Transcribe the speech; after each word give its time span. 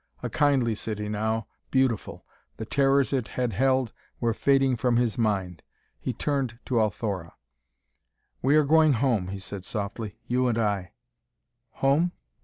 A 0.23 0.31
kindly 0.31 0.73
city 0.73 1.07
now 1.09 1.45
beautiful; 1.69 2.25
the 2.57 2.65
terrors 2.65 3.13
it 3.13 3.27
had 3.27 3.53
held 3.53 3.93
were 4.19 4.33
fading 4.33 4.75
from 4.75 4.95
his 4.97 5.15
mind. 5.15 5.61
He 5.99 6.11
turned 6.11 6.57
to 6.65 6.79
Althora. 6.81 7.35
"We 8.41 8.55
are 8.55 8.63
going 8.65 8.93
home," 8.93 9.27
he 9.27 9.37
said 9.37 9.63
softly, 9.63 10.17
"you 10.25 10.47
and 10.47 10.57
I." 10.57 10.93
"Home?" 11.85 12.13